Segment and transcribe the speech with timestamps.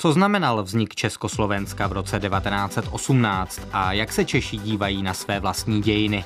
[0.00, 5.82] Co znamenal vznik Československa v roce 1918 a jak se Češi dívají na své vlastní
[5.82, 6.24] dějiny?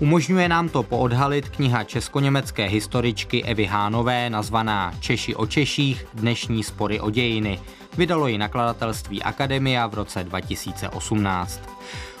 [0.00, 7.00] Umožňuje nám to poodhalit kniha česko-německé historičky Evy Hánové nazvaná Češi o Češích– dnešní spory
[7.00, 7.60] o dějiny.
[7.96, 11.60] Vydalo ji nakladatelství Akademia v roce 2018.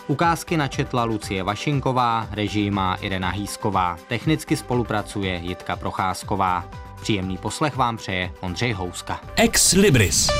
[0.06, 6.64] Ukázky načetla Lucie Vašinková, režii má Irena Hýsková, technicky spolupracuje Jitka Procházková.
[7.02, 9.20] Příjemný poslech vám přeje Ondřej Houska.
[9.36, 10.30] Ex Libris.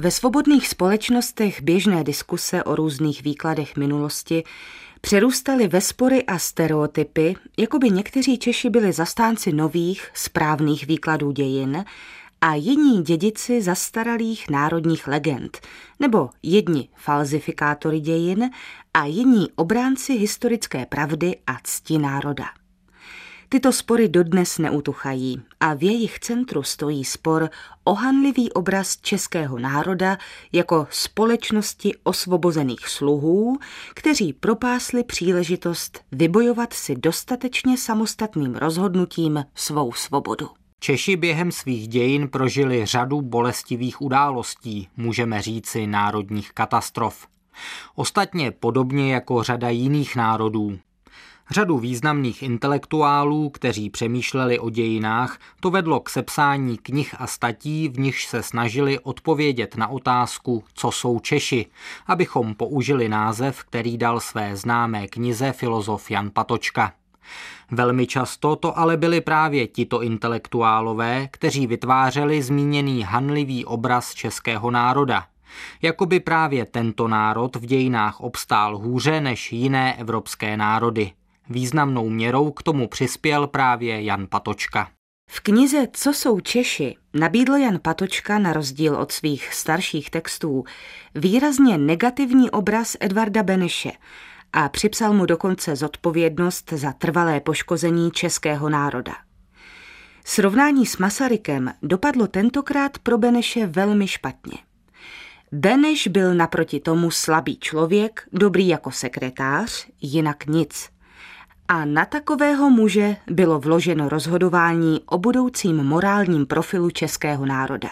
[0.00, 4.44] Ve svobodných společnostech běžné diskuse o různých výkladech minulosti
[5.00, 11.84] přerůstaly ve spory a stereotypy, jako by někteří Češi byli zastánci nových, správných výkladů dějin
[12.40, 15.60] a jiní dědici zastaralých národních legend,
[15.98, 18.50] nebo jedni falzifikátory dějin
[18.94, 22.59] a jiní obránci historické pravdy a cti národa.
[23.52, 27.50] Tyto spory dodnes neutuchají a v jejich centru stojí spor
[27.84, 30.18] ohanlivý obraz českého národa
[30.52, 33.58] jako společnosti osvobozených sluhů,
[33.94, 40.48] kteří propásli příležitost vybojovat si dostatečně samostatným rozhodnutím svou svobodu.
[40.80, 47.26] Češi během svých dějin prožili řadu bolestivých událostí, můžeme říci národních katastrof.
[47.94, 50.78] Ostatně podobně jako řada jiných národů,
[51.52, 57.98] Řadu významných intelektuálů, kteří přemýšleli o dějinách, to vedlo k sepsání knih a statí, v
[57.98, 61.66] nichž se snažili odpovědět na otázku, co jsou Češi,
[62.06, 66.92] abychom použili název, který dal své známé knize filozof Jan Patočka.
[67.70, 75.26] Velmi často to ale byli právě tito intelektuálové, kteří vytvářeli zmíněný hanlivý obraz českého národa.
[75.82, 81.12] Jakoby právě tento národ v dějinách obstál hůře než jiné evropské národy.
[81.50, 84.90] Významnou měrou k tomu přispěl právě Jan Patočka.
[85.30, 90.64] V knize Co jsou Češi nabídl Jan Patočka na rozdíl od svých starších textů
[91.14, 93.92] výrazně negativní obraz Edvarda Beneše
[94.52, 99.12] a připsal mu dokonce zodpovědnost za trvalé poškození českého národa.
[100.24, 104.58] Srovnání s Masarykem dopadlo tentokrát pro Beneše velmi špatně.
[105.52, 110.88] Beneš byl naproti tomu slabý člověk, dobrý jako sekretář, jinak nic–
[111.72, 117.88] a na takového muže bylo vloženo rozhodování o budoucím morálním profilu českého národa.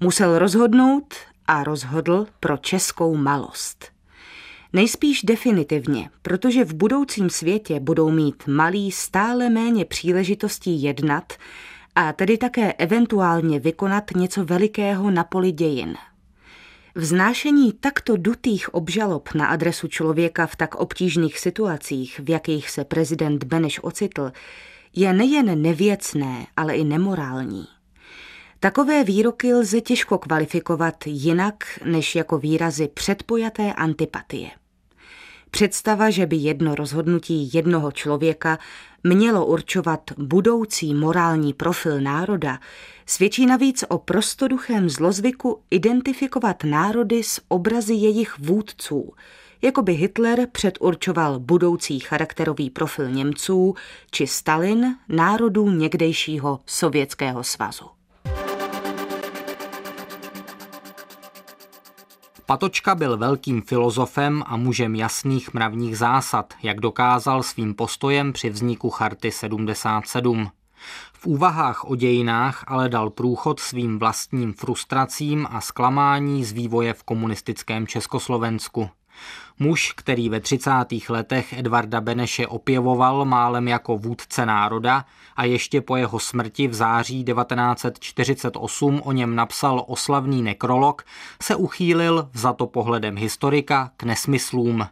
[0.00, 1.14] Musel rozhodnout
[1.46, 3.84] a rozhodl pro českou malost.
[4.72, 11.32] Nejspíš definitivně, protože v budoucím světě budou mít malí stále méně příležitostí jednat
[11.94, 15.96] a tedy také eventuálně vykonat něco velikého na poli dějin.
[16.96, 23.44] Vznášení takto dutých obžalob na adresu člověka v tak obtížných situacích, v jakých se prezident
[23.44, 24.32] Beneš ocitl,
[24.92, 27.66] je nejen nevěcné, ale i nemorální.
[28.60, 34.50] Takové výroky lze těžko kvalifikovat jinak než jako výrazy předpojaté antipatie.
[35.54, 38.58] Představa, že by jedno rozhodnutí jednoho člověka
[39.04, 42.58] mělo určovat budoucí morální profil národa,
[43.06, 49.12] svědčí navíc o prostoduchém zlozvyku identifikovat národy s obrazy jejich vůdců,
[49.62, 53.74] jako by Hitler předurčoval budoucí charakterový profil Němců
[54.10, 57.84] či Stalin národů někdejšího Sovětského svazu.
[62.46, 68.90] Patočka byl velkým filozofem a mužem jasných mravních zásad, jak dokázal svým postojem při vzniku
[68.90, 70.50] Charty 77.
[71.12, 77.02] V úvahách o dějinách ale dal průchod svým vlastním frustracím a zklamání z vývoje v
[77.02, 78.90] komunistickém Československu.
[79.58, 80.70] Muž, který ve 30.
[81.08, 85.04] letech Edvarda Beneše opěvoval málem jako vůdce národa
[85.36, 91.04] a ještě po jeho smrti v září 1948 o něm napsal oslavný nekrolog,
[91.42, 94.86] se uchýlil, to pohledem historika, k nesmyslům.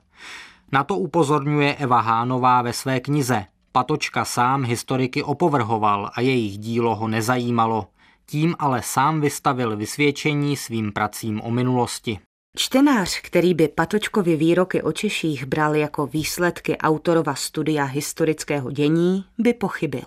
[0.73, 3.45] Na to upozorňuje Eva Hánová ve své knize.
[3.73, 7.87] Patočka sám historiky opovrhoval a jejich dílo ho nezajímalo.
[8.27, 12.19] Tím ale sám vystavil vysvědčení svým pracím o minulosti.
[12.57, 19.55] Čtenář, který by Patočkovy výroky o Češích bral jako výsledky autorova studia historického dění, by
[19.55, 20.07] pochybil.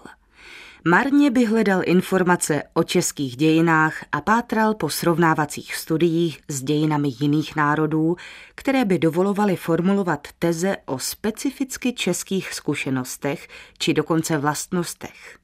[0.87, 7.55] Marně by hledal informace o českých dějinách a pátral po srovnávacích studiích s dějinami jiných
[7.55, 8.15] národů,
[8.55, 13.47] které by dovolovaly formulovat teze o specificky českých zkušenostech
[13.77, 15.37] či dokonce vlastnostech.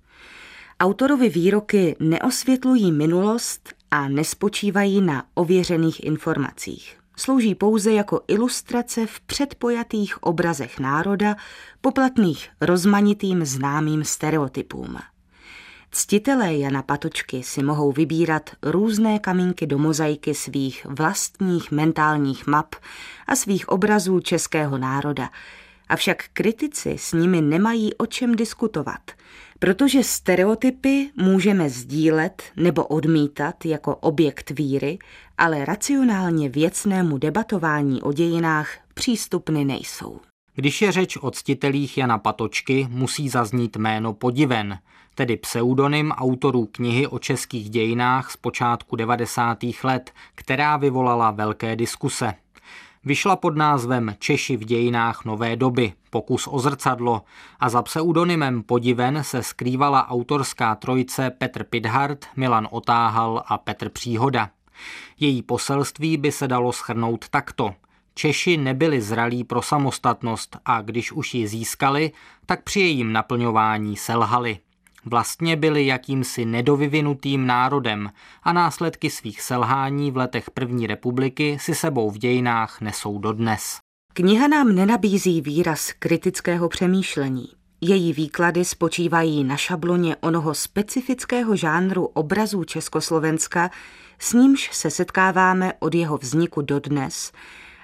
[0.81, 6.97] Autorovi výroky neosvětlují minulost a nespočívají na ověřených informacích.
[7.17, 11.35] slouží pouze jako ilustrace v předpojatých obrazech národa,
[11.81, 14.97] poplatných rozmanitým známým stereotypům.
[15.91, 22.75] Ctitelé Jana Patočky si mohou vybírat různé kamínky do mozaiky svých vlastních mentálních map
[23.27, 25.29] a svých obrazů českého národa,
[25.89, 29.11] avšak kritici s nimi nemají o čem diskutovat,
[29.61, 34.99] protože stereotypy můžeme sdílet nebo odmítat jako objekt víry,
[35.37, 40.19] ale racionálně věcnému debatování o dějinách přístupny nejsou.
[40.55, 44.79] Když je řeč o ctitelích Jana Patočky, musí zaznít jméno Podiven,
[45.15, 49.57] tedy pseudonym autorů knihy o českých dějinách z počátku 90.
[49.83, 52.33] let, která vyvolala velké diskuse.
[53.05, 57.21] Vyšla pod názvem Češi v dějinách nové doby, pokus o zrcadlo
[57.59, 64.49] a za pseudonymem Podiven se skrývala autorská trojice Petr Pidhart, Milan Otáhal a Petr Příhoda.
[65.19, 67.73] Její poselství by se dalo schrnout takto.
[68.13, 72.11] Češi nebyli zralí pro samostatnost a když už ji získali,
[72.45, 74.59] tak při jejím naplňování selhali.
[75.05, 78.11] Vlastně byli jakýmsi nedovyvinutým národem
[78.43, 83.79] a následky svých selhání v letech první republiky si sebou v dějinách nesou dodnes.
[84.13, 87.47] Kniha nám nenabízí výraz kritického přemýšlení.
[87.81, 93.69] Její výklady spočívají na šabloně onoho specifického žánru obrazů Československa,
[94.19, 97.31] s nímž se setkáváme od jeho vzniku dodnes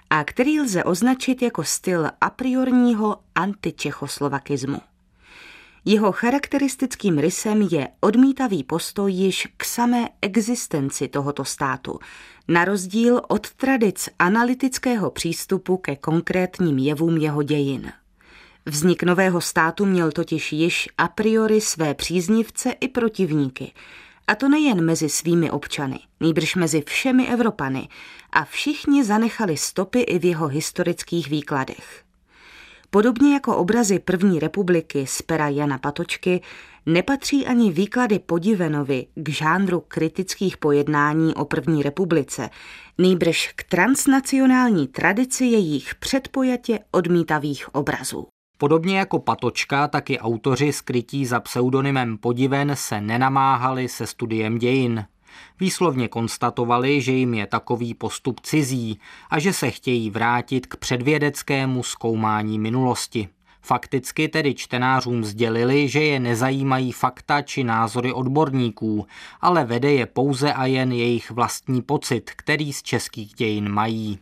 [0.10, 4.82] a který lze označit jako styl a priorního antičechoslovakismu.
[5.86, 12.00] Jeho charakteristickým rysem je odmítavý postoj již k samé existenci tohoto státu,
[12.48, 17.92] na rozdíl od tradic analytického přístupu ke konkrétním jevům jeho dějin.
[18.66, 23.74] Vznik nového státu měl totiž již a priori své příznivce i protivníky,
[24.28, 27.90] a to nejen mezi svými občany, nýbrž mezi všemi Evropany,
[28.32, 32.07] a všichni zanechali stopy i v jeho historických výkladech.
[32.90, 36.42] Podobně jako obrazy první republiky z pera Jana Patočky,
[36.86, 42.50] nepatří ani výklady Podivenovi k žánru kritických pojednání o první republice,
[42.98, 48.28] nýbrž k transnacionální tradici jejich předpojatě odmítavých obrazů.
[48.58, 55.06] Podobně jako Patočka, tak i autoři skrytí za pseudonymem Podiven se nenamáhali se studiem dějin.
[55.60, 59.00] Výslovně konstatovali, že jim je takový postup cizí
[59.30, 63.30] a že se chtějí vrátit k předvědeckému zkoumání minulosti.
[63.62, 69.08] Fakticky tedy čtenářům sdělili, že je nezajímají fakta či názory odborníků,
[69.42, 74.20] ale vede je pouze a jen jejich vlastní pocit, který z českých dějin mají.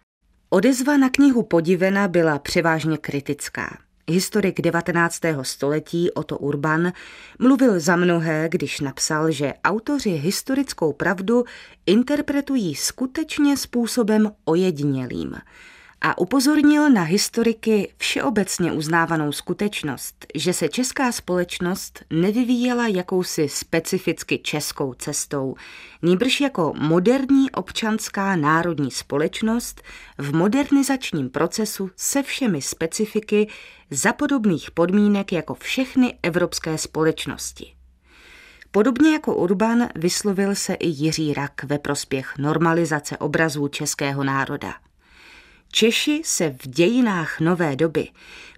[0.49, 3.84] Odezva na knihu Podivena byla převážně kritická.
[4.11, 5.19] Historik 19.
[5.41, 6.93] století Otto Urban
[7.39, 11.43] mluvil za mnohé, když napsal, že autoři historickou pravdu
[11.85, 15.35] interpretují skutečně způsobem ojedinělým–
[16.07, 24.93] a upozornil na historiky všeobecně uznávanou skutečnost, že se česká společnost nevyvíjela jakousi specificky českou
[24.93, 25.55] cestou,
[26.01, 29.81] nýbrž jako moderní občanská národní společnost
[30.17, 33.47] v modernizačním procesu se všemi specifiky
[33.91, 37.73] za podobných podmínek jako všechny evropské společnosti.
[38.71, 44.73] Podobně jako Urban vyslovil se i Jiří Rak ve prospěch normalizace obrazů českého národa–
[45.77, 48.07] Češi se v dějinách nové doby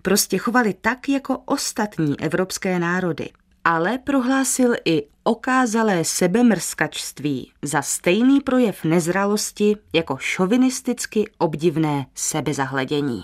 [0.02, 3.30] prostě chovali tak jako ostatní evropské národy,
[3.64, 13.24] ale prohlásil i okázalé sebemrskačství za stejný projev nezralosti jako šovinisticky obdivné sebezahledění.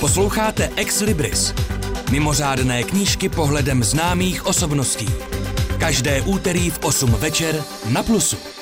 [0.00, 1.54] Posloucháte Ex Libris,
[2.10, 5.08] mimořádné knížky pohledem známých osobností.
[5.78, 8.59] Každé úterý v 8 večer na Plusu.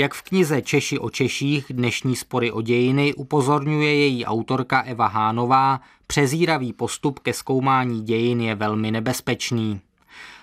[0.00, 5.80] Jak v knize Češi o Češích dnešní spory o dějiny upozorňuje její autorka Eva Hánová,
[6.06, 9.80] přezíravý postup ke zkoumání dějin je velmi nebezpečný.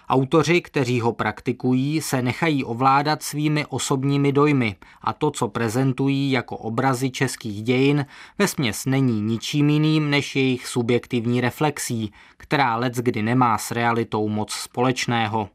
[0.10, 6.58] Autoři, kteří ho praktikují, se nechají ovládat svými osobními dojmy a to, co prezentují jako
[6.58, 8.06] obrazy českých dějin,
[8.38, 15.50] vesměs není ničím jiným než jejich subjektivní reflexí, která leckdy nemá s realitou moc společného.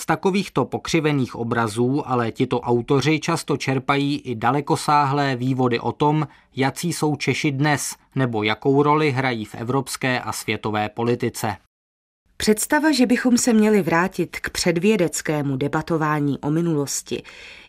[0.00, 6.92] Z takovýchto pokřivených obrazů ale tito autoři často čerpají i dalekosáhlé vývody o tom, jací
[6.92, 11.56] jsou Češi dnes nebo jakou roli hrají v evropské a světové politice.
[12.36, 17.22] Představa, že bychom se měli vrátit k předvědeckému debatování o minulosti,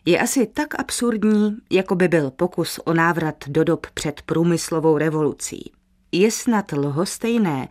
[0.04, 5.72] je asi tak absurdní, jako by byl pokus o návrat do dob před průmyslovou revolucí.
[6.12, 7.68] Je snad lhostejné,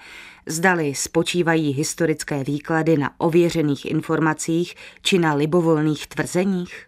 [0.50, 6.86] zdali spočívají historické výklady na ověřených informacích či na libovolných tvrzeních?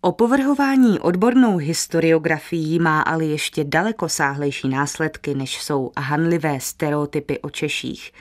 [0.00, 8.12] Opovrhování odbornou historiografií má ale ještě daleko sáhlejší následky, než jsou hanlivé stereotypy o Češích.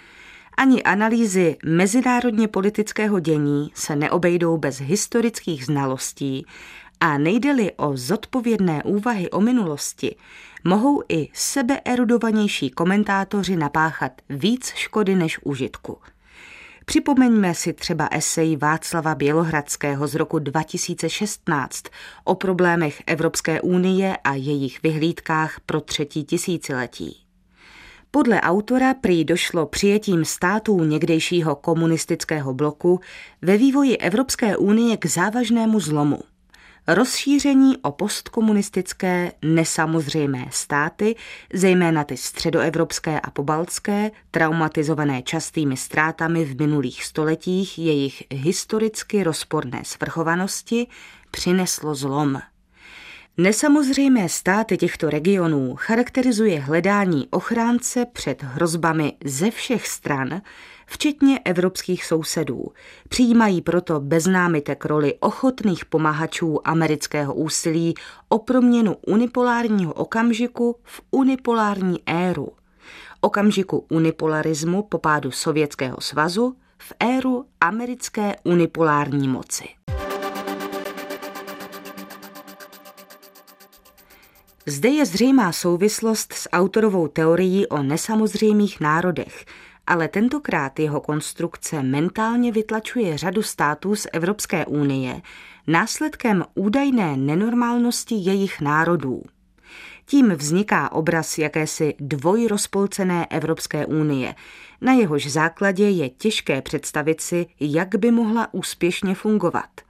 [0.57, 6.45] Ani analýzy mezinárodně politického dění se neobejdou bez historických znalostí
[7.01, 10.15] a nejde-li o zodpovědné úvahy o minulosti,
[10.63, 15.97] mohou i sebeerudovanější komentátoři napáchat víc škody než užitku.
[16.85, 21.83] Připomeňme si třeba esej Václava Bělohradského z roku 2016
[22.23, 27.17] o problémech Evropské unie a jejich vyhlídkách pro třetí tisíciletí.
[28.11, 32.99] Podle autora prý došlo přijetím států někdejšího komunistického bloku
[33.41, 36.19] ve vývoji Evropské unie k závažnému zlomu–
[36.93, 41.15] rozšíření o postkomunistické nesamozřejmé státy,
[41.53, 50.87] zejména ty středoevropské a pobaltské, traumatizované častými ztrátami v minulých stoletích jejich historicky rozporné svrchovanosti,
[51.31, 52.41] přineslo zlom.
[53.37, 60.41] Nesamozřejmé státy těchto regionů charakterizuje hledání ochránce před hrozbami ze všech stran,
[60.89, 62.65] včetně evropských sousedů.
[63.09, 67.93] Přijímají proto bez námitek roli ochotných pomahačů amerického úsilí
[68.29, 72.47] o proměnu unipolárního okamžiku v unipolární éru.
[73.21, 79.67] Okamžiku unipolarismu po pádu Sovětského svazu v éru americké unipolární moci.
[84.65, 89.45] Zde je zřejmá souvislost s autorovou teorií o nesamozřejmých národech,
[89.89, 95.21] ale tentokrát jeho konstrukce mentálně vytlačuje řadu států z Evropské unie
[95.67, 99.21] následkem údajné nenormálnosti jejich národů.
[100.05, 104.35] Tím vzniká obraz jakési dvojrozpolcené Evropské unie,
[104.81, 109.69] na jehož základě je těžké představit si, jak by mohla úspěšně fungovat–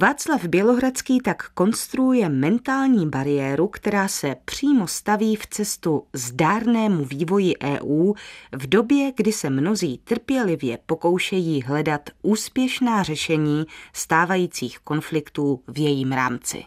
[0.00, 8.12] Václav Bělohradský tak konstruuje mentální bariéru, která se přímo staví v cestu zdárnému vývoji EU
[8.52, 16.64] v době, kdy se mnozí trpělivě pokoušejí hledat úspěšná řešení stávajících konfliktů v jejím rámci.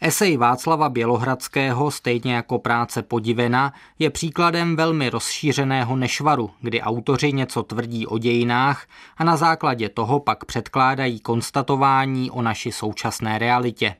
[0.00, 7.62] Esej Václava Bělohradského, stejně jako práce Podivena, je příkladem velmi rozšířeného nešvaru, kdy autoři něco
[7.62, 8.86] tvrdí o dějinách
[9.16, 13.96] a na základě toho pak předkládají konstatování o naší současné realitě.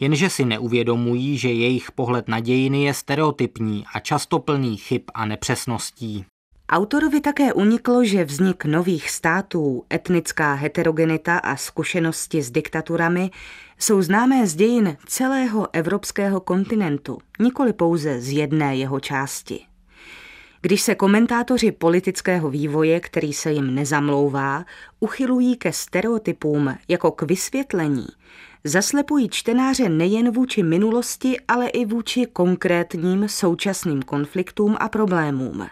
[0.00, 5.26] Jenže si neuvědomují, že jejich pohled na dějiny je stereotypní a často plný chyb a
[5.26, 6.24] nepřesností.
[6.68, 13.30] Autorovi také uniklo, že vznik nových států, etnická heterogenita a zkušenosti s diktaturami
[13.78, 19.60] jsou známé z dějin celého evropského kontinentu, nikoli pouze z jedné jeho části.
[20.60, 24.64] Když se komentátoři politického vývoje, který se jim nezamlouvá,
[25.00, 28.06] uchylují ke stereotypům jako k vysvětlení,
[28.64, 35.66] zaslepují čtenáře nejen vůči minulosti, ale i vůči konkrétním současným konfliktům a problémům.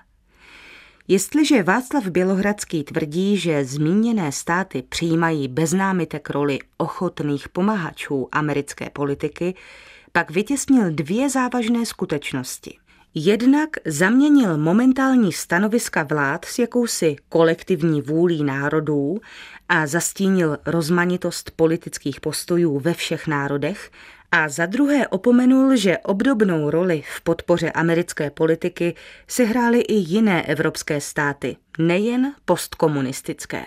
[1.09, 9.55] Jestliže Václav Bělohradský tvrdí, že zmíněné státy přijímají bez námitek roli ochotných pomahačů americké politiky,
[10.13, 12.79] pak vytěsnil dvě závažné skutečnosti.
[13.15, 19.21] Jednak zaměnil momentální stanoviska vlád s jakousi kolektivní vůlí národů
[19.69, 23.91] a zastínil rozmanitost politických postojů ve všech národech
[24.37, 28.95] a za druhé opomenul, že obdobnou roli v podpoře americké politiky
[29.29, 33.65] sehrály i jiné evropské státy, nejen postkomunistické.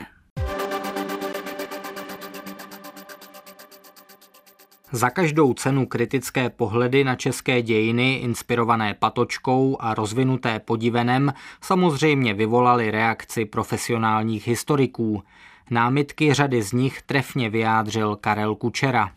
[4.92, 12.92] Za každou cenu kritické pohledy na české dějiny, inspirované patočkou a rozvinuté podivenem, samozřejmě vyvolaly
[12.92, 15.24] reakci profesionálních historiků.
[15.70, 19.12] Námitky řady z nich trefně vyjádřil Karel Kučera.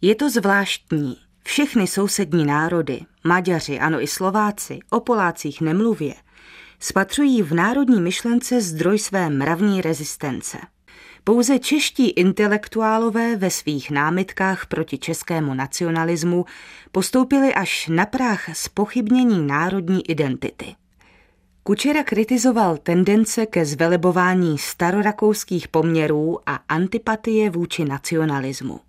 [0.00, 1.16] Je to zvláštní.
[1.42, 6.14] Všechny sousední národy, Maďaři, ano i Slováci, o Polácích nemluvě,
[6.80, 10.58] spatřují v národní myšlence zdroj své mravní rezistence.
[11.24, 16.44] Pouze čeští intelektuálové ve svých námitkách proti českému nacionalismu
[16.92, 20.74] postoupili až na prach spochybnění národní identity.
[21.62, 28.85] Kučera kritizoval tendence ke zvelebování starorakouských poměrů a antipatie vůči nacionalismu.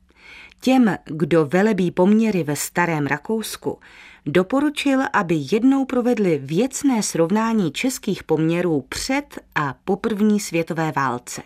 [0.59, 3.79] Těm, kdo velebí poměry ve starém Rakousku,
[4.25, 11.41] doporučil, aby jednou provedli věcné srovnání českých poměrů před a po první světové válce.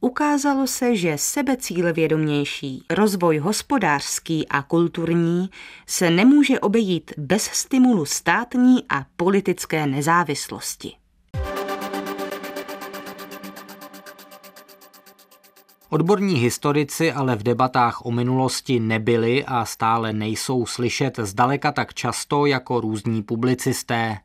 [0.00, 5.50] Ukázalo se, že sebecílevědomější rozvoj hospodářský a kulturní
[5.86, 10.92] se nemůže obejít bez stimulu státní a politické nezávislosti.
[15.90, 22.46] Odborní historici ale v debatách o minulosti nebyli a stále nejsou slyšet zdaleka tak často
[22.46, 24.18] jako různí publicisté.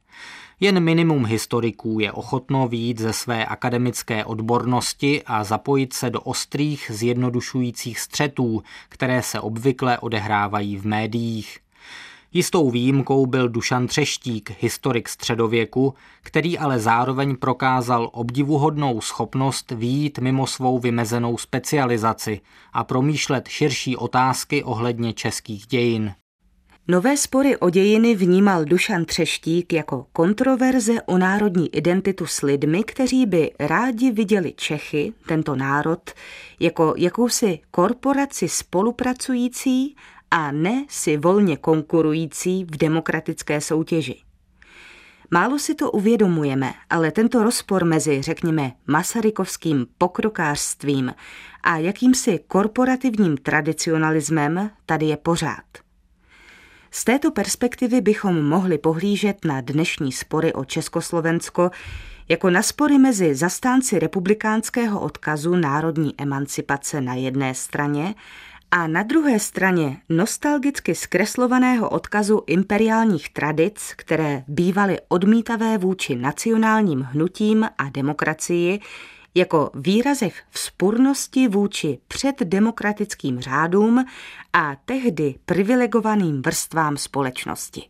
[0.59, 6.91] Jen minimum historiků je ochotno výjít ze své akademické odbornosti a zapojit se do ostrých,
[6.93, 11.59] zjednodušujících střetů, které se obvykle odehrávají v médiích.
[12.33, 20.47] Jistou výjimkou byl Dušan Třeštík, historik středověku, který ale zároveň prokázal obdivuhodnou schopnost výjít mimo
[20.47, 22.41] svou vymezenou specializaci
[22.73, 26.13] a promýšlet širší otázky ohledně českých dějin.
[26.87, 33.25] Nové spory o dějiny vnímal Dušan Třeštík jako kontroverze o národní identitu s lidmi, kteří
[33.25, 36.11] by rádi viděli Čechy, tento národ,
[36.59, 39.95] jako jakousi korporaci spolupracující
[40.31, 44.21] a ne si volně konkurující v demokratické soutěži.
[45.33, 51.13] Málo si to uvědomujeme, ale tento rozpor mezi, řekněme, masarykovským pokrokářstvím
[51.63, 55.63] a jakýmsi korporativním tradicionalismem tady je pořád.
[56.91, 61.71] Z této perspektivy bychom mohli pohlížet na dnešní spory o Československo
[62.29, 68.15] jako na spory mezi zastánci republikánského odkazu národní emancipace na jedné straně
[68.71, 77.69] a na druhé straně nostalgicky zkreslovaného odkazu imperiálních tradic, které bývaly odmítavé vůči nacionálním hnutím
[77.77, 78.79] a demokracii,
[79.35, 84.05] jako výrazech vzpurnosti vůči předdemokratickým řádům
[84.53, 87.83] a tehdy privilegovaným vrstvám společnosti.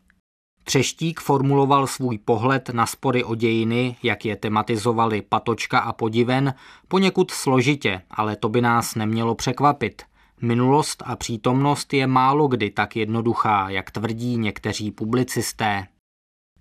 [0.63, 6.53] Třeštík formuloval svůj pohled na spory o dějiny, jak je tematizovali Patočka a Podiven,
[6.87, 10.10] poněkud složitě, ale to by nás nemělo překvapit.
[10.41, 15.87] Minulost a přítomnost je málo kdy tak jednoduchá, jak tvrdí někteří publicisté.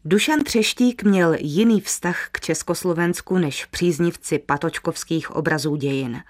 [0.05, 6.23] Dušan Třeštík měl jiný vztah k Československu než příznivci patočkovských obrazů dějin.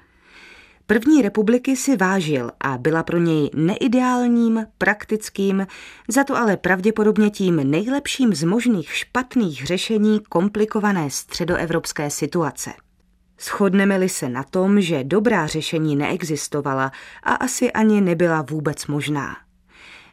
[0.87, 5.67] První republiky si vážil a byla pro něj neideálním, praktickým,
[6.09, 12.73] za to ale pravděpodobně tím nejlepším z možných špatných řešení komplikované středoevropské situace.
[13.41, 19.37] Shodneme-li se na tom, že dobrá řešení neexistovala a asi ani nebyla vůbec možná.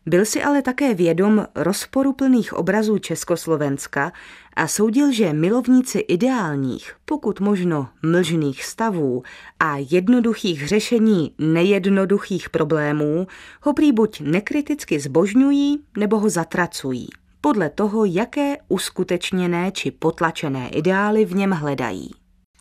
[0.05, 4.11] Byl si ale také vědom rozporuplných obrazů Československa
[4.53, 9.23] a soudil, že milovníci ideálních, pokud možno mlžných stavů
[9.59, 13.27] a jednoduchých řešení nejednoduchých problémů
[13.61, 17.07] ho prý buď nekriticky zbožňují nebo ho zatracují,
[17.41, 22.11] podle toho, jaké uskutečněné či potlačené ideály v něm hledají.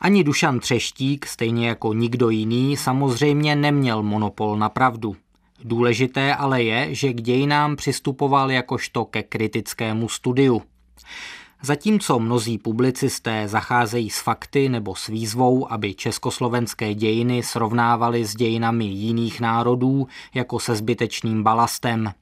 [0.00, 5.16] Ani Dušan Třeštík, stejně jako nikdo jiný, samozřejmě neměl monopol na pravdu.
[5.64, 10.62] Důležité ale je, že k dějinám přistupoval jakožto ke kritickému studiu.
[11.62, 18.84] Zatímco mnozí publicisté zacházejí s fakty nebo s výzvou, aby československé dějiny srovnávali s dějinami
[18.84, 22.12] jiných národů jako se zbytečným balastem.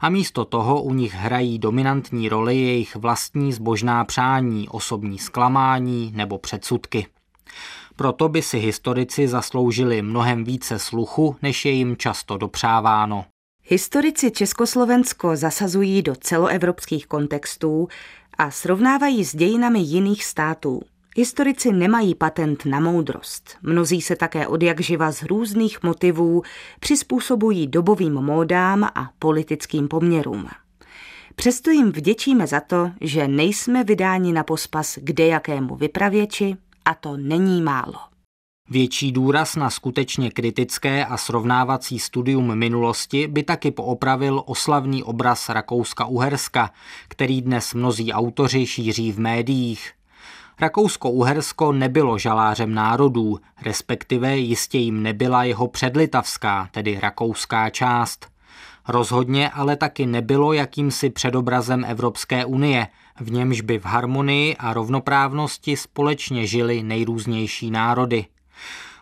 [0.00, 6.38] A místo toho u nich hrají dominantní roli jejich vlastní zbožná přání, osobní zklamání nebo
[6.38, 7.06] předsudky.
[7.96, 13.24] Proto by si historici zasloužili mnohem více sluchu, než je jim často dopřáváno.
[13.64, 17.88] Historici Československo zasazují do celoevropských kontextů
[18.38, 20.80] a srovnávají s dějinami jiných států.
[21.16, 23.56] Historici nemají patent na moudrost.
[23.62, 26.42] Mnozí se také od jak živa z různých motivů
[26.80, 30.48] přizpůsobují dobovým módám a politickým poměrům.
[31.34, 37.62] Přesto jim vděčíme za to, že nejsme vydáni na pospas kdejakému vypravěči, a to není
[37.62, 37.94] málo.
[38.70, 46.70] Větší důraz na skutečně kritické a srovnávací studium minulosti by taky poopravil oslavný obraz Rakouska-Uherska,
[47.08, 49.92] který dnes mnozí autoři šíří v médiích.
[50.60, 58.26] Rakousko-Uhersko nebylo žalářem národů, respektive jistě jim nebyla jeho předlitavská, tedy rakouská část.
[58.88, 62.86] Rozhodně ale taky nebylo jakýmsi předobrazem Evropské unie,
[63.20, 68.26] v němž by v harmonii a rovnoprávnosti společně žili nejrůznější národy.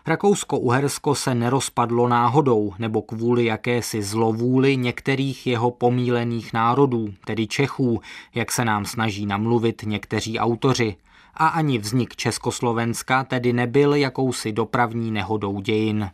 [0.07, 8.01] Rakousko-Uhersko se nerozpadlo náhodou nebo kvůli jakési zlovůli některých jeho pomílených národů, tedy Čechů,
[8.35, 10.95] jak se nám snaží namluvit někteří autoři.
[11.33, 16.09] A ani vznik Československa tedy nebyl jakousi dopravní nehodou dějin.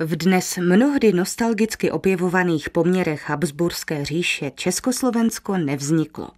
[0.00, 6.28] V dnes mnohdy nostalgicky objevovaných poměrech Habsburské říše Československo nevzniklo.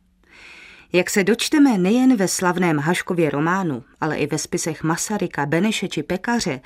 [0.94, 6.02] Jak se dočteme nejen ve slavném Haškově románu, ale i ve spisech Masaryka, Beneše či
[6.02, 6.61] Pekaře,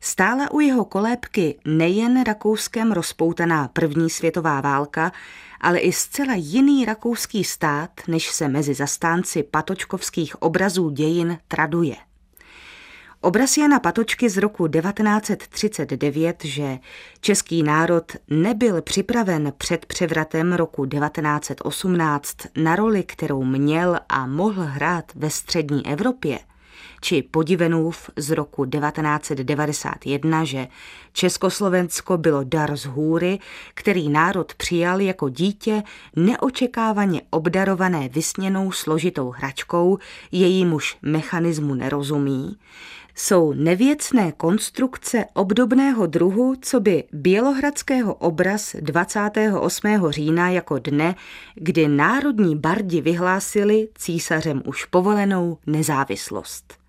[0.00, 5.12] stála u jeho kolébky nejen Rakouskem rozpoutaná první světová válka,
[5.60, 11.96] ale i zcela jiný rakouský stát, než se mezi zastánci patočkovských obrazů dějin traduje.
[13.22, 16.78] Obraz Jana Patočky z roku 1939, že
[17.20, 25.04] český národ nebyl připraven před převratem roku 1918 na roli, kterou měl a mohl hrát
[25.14, 26.38] ve střední Evropě,
[27.00, 30.68] či Podivenův z roku 1991, že
[31.12, 33.38] Československo bylo dar z hůry,
[33.74, 35.82] který národ přijal jako dítě
[36.16, 39.98] neočekávaně obdarované vysněnou složitou hračkou,
[40.32, 42.56] jejímuž mechanismu nerozumí,
[43.14, 50.10] jsou nevěcné konstrukce obdobného druhu, co by bělohradského obraz 28.
[50.10, 51.14] října jako dne,
[51.54, 56.80] kdy národní bardi vyhlásili císařem už povolenou nezávislost.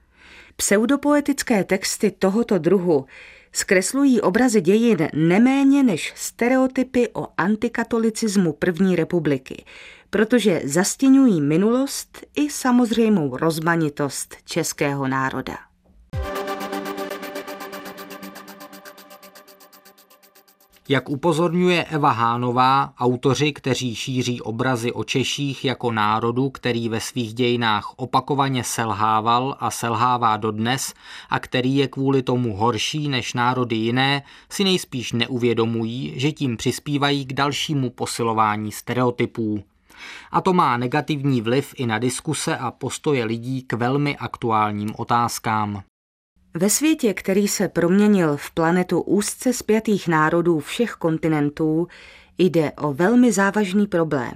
[0.56, 3.06] Pseudopoetické texty tohoto druhu
[3.52, 9.66] zkreslují obrazy dějin neméně než stereotypy o antikatolicismu první republiky,
[10.10, 15.71] protože zastěňují minulost i samozřejmou rozmanitost českého národa.
[20.92, 27.34] Jak upozorňuje Eva Hánová, autoři, kteří šíří obrazy o Češích jako národu, který ve svých
[27.34, 30.94] dějinách opakovaně selhával a selhává dodnes
[31.30, 37.26] a který je kvůli tomu horší než národy jiné, si nejspíš neuvědomují, že tím přispívají
[37.26, 39.64] k dalšímu posilování stereotypů.
[40.32, 45.84] A to má negativní vliv i na diskuse a postoje lidí k velmi aktuálním otázkám.
[46.54, 51.88] Ve světě, který se proměnil v planetu úzce spjatých národů všech kontinentů,
[52.38, 54.34] jde o velmi závažný problém.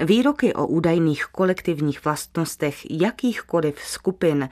[0.00, 4.48] Výroky o údajných kolektivních vlastnostech jakýchkoliv skupin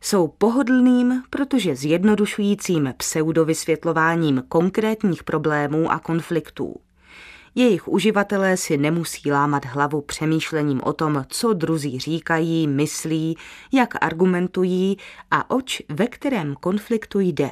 [0.00, 6.76] jsou pohodlným, protože zjednodušujícím pseudovysvětlováním konkrétních problémů a konfliktů.
[7.54, 13.36] Jejich uživatelé si nemusí lámat hlavu přemýšlením o tom, co druzí říkají, myslí,
[13.72, 14.96] jak argumentují
[15.30, 17.50] a oč ve kterém konfliktu jde.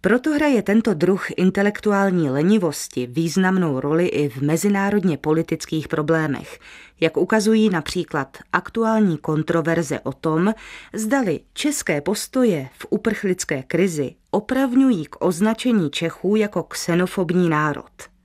[0.00, 6.58] Proto hraje tento druh intelektuální lenivosti významnou roli i v mezinárodně politických problémech,
[7.00, 10.54] jak ukazují například aktuální kontroverze o tom,
[10.92, 18.15] zdali české postoje v uprchlické krizi opravňují k označení Čechů jako xenofobní národ.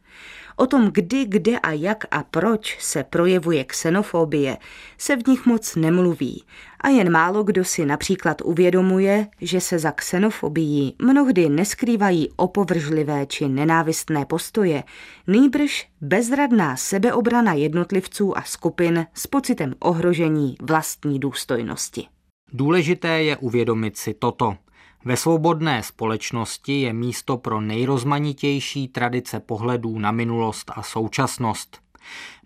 [0.55, 4.57] O tom, kdy, kde a jak a proč se projevuje xenofobie,
[4.97, 6.43] se v nich moc nemluví
[6.81, 13.47] a jen málo kdo si například uvědomuje, že se za xenofobií mnohdy neskrývají opovržlivé či
[13.47, 14.83] nenávistné postoje,
[15.27, 22.07] nýbrž bezradná sebeobrana jednotlivců a skupin s pocitem ohrožení vlastní důstojnosti.
[22.53, 24.55] Důležité je uvědomit si toto–
[25.05, 31.81] ve svobodné společnosti je místo pro nejrozmanitější tradice pohledů na minulost a současnost.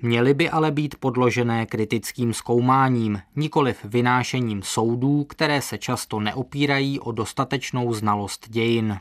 [0.01, 7.11] Měly by ale být podložené kritickým zkoumáním, nikoliv vynášením soudů, které se často neopírají o
[7.11, 8.99] dostatečnou znalost dějin.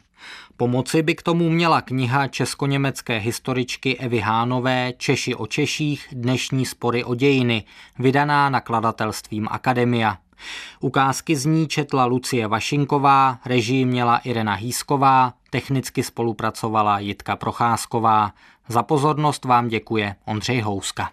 [0.57, 7.05] Pomoci by k tomu měla kniha česko-německé historičky Evy Hánové Češi o Češích, dnešní spory
[7.05, 7.65] o dějiny,
[7.99, 10.19] vydaná nakladatelstvím Akademia.
[10.81, 18.33] Ukázky z ní četla Lucie Vašinková, režii měla Irena Hýsková, technicky spolupracovala Jitka Procházková.
[18.69, 21.11] Za pozornost vám děkuje Ondřej Houska.